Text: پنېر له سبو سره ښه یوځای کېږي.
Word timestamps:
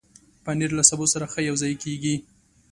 پنېر 0.43 0.71
له 0.79 0.83
سبو 0.89 1.05
سره 1.13 1.25
ښه 1.31 1.39
یوځای 1.49 1.73
کېږي. 1.83 2.15